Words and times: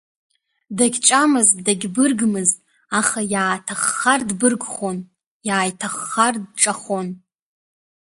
Дагьҿамызт, 0.77 1.55
дагьбыргмызт, 1.65 2.57
аха 2.99 3.19
иааҭаххар 3.33 4.21
дбыргхон, 4.29 4.97
иааиҭаххар 5.47 6.35
дҿахон. 6.43 7.07